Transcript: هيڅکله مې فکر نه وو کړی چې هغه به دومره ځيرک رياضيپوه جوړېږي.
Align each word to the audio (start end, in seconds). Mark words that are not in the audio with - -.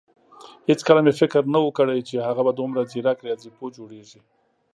هيڅکله 0.67 0.99
مې 1.05 1.13
فکر 1.21 1.41
نه 1.53 1.59
وو 1.61 1.75
کړی 1.77 1.99
چې 2.09 2.15
هغه 2.27 2.41
به 2.45 2.51
دومره 2.59 2.81
ځيرک 2.91 3.17
رياضيپوه 3.27 3.69
جوړېږي. 3.77 4.19